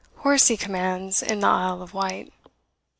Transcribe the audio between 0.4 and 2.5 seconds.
commands in the Isle of Wight.